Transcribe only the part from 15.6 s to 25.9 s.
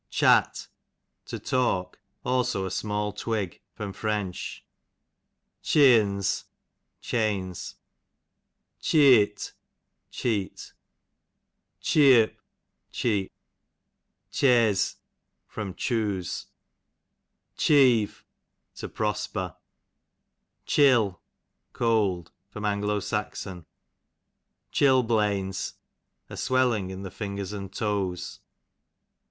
chuse. Chieve, to prosper. Chill, cold. A. S. Chill blains,